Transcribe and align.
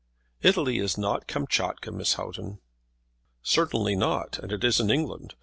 "Italy 0.41 0.79
is 0.79 0.97
not 0.97 1.27
Kamptschatka, 1.27 1.91
Miss 1.91 2.13
Houghton." 2.15 2.59
"Certainly 3.43 3.95
not; 3.95 4.39
and 4.39 4.51
it 4.51 4.63
isn't 4.63 4.89
England. 4.89 5.35